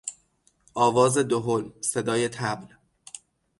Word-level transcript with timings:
آواز 0.73 1.17
دهل، 1.17 1.69
صدای 1.81 2.29
طبل 2.29 2.67